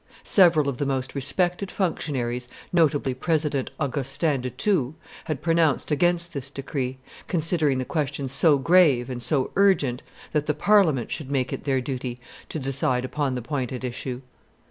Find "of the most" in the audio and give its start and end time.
0.67-1.13